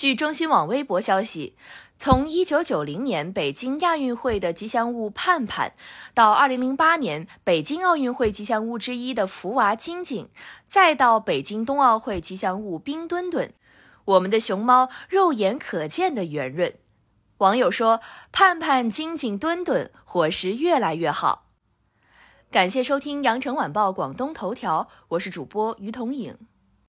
[0.00, 1.54] 据中新网微博消息
[1.98, 5.74] 从一九九零年北京亚运会的吉祥物盼盼
[6.14, 10.30] 到二零零八年北京奥运会吉祥物之一的福娃晶晶
[10.66, 13.52] 再到北京冬奥会吉祥物冰墩墩
[14.06, 16.72] 我们的熊猫肉眼可见的圆润。
[17.36, 18.00] 网友说
[18.32, 21.48] 盼盼晶晶墩墩伙食越来越好。
[22.50, 26.49] 感谢收听羊城晚报广东头条我是主播于彤颖。